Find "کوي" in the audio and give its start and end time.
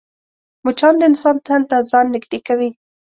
2.47-2.69